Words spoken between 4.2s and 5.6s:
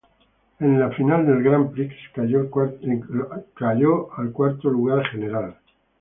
cuarto lugar general.